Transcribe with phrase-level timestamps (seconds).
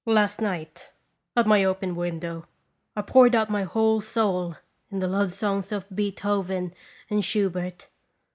[0.07, 0.89] Last night,
[1.37, 2.47] at my open window,
[2.95, 4.55] I poured out my whole soul
[4.89, 6.73] in the love songs of Beethoven
[7.11, 7.87] and Schu bert.